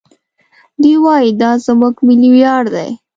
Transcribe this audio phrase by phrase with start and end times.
[0.81, 2.89] دوی وايي دا زموږ ملي ویاړ دی.